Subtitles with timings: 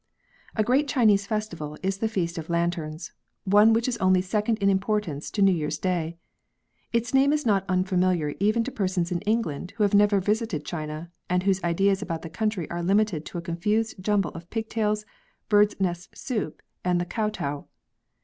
[0.55, 3.11] A GREAT Chinese festival is the Feast x)f Lanterns,
[3.43, 6.17] one which is only second in importance to New Year's Day.
[6.91, 11.11] Its name is not unfamiliar even to persons in England who have never visited China,
[11.29, 15.05] and whose ideas about the country are limited to a confused jumble of pigtails,
[15.49, 17.67] birds' nest soup, and the kotow.